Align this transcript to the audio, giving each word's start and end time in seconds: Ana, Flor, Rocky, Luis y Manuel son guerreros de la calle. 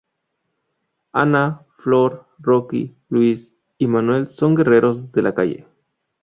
Ana, 1.11 1.63
Flor, 1.77 2.25
Rocky, 2.39 2.95
Luis 3.09 3.53
y 3.77 3.85
Manuel 3.85 4.29
son 4.29 4.55
guerreros 4.55 5.11
de 5.11 5.21
la 5.21 5.35
calle. 5.35 5.67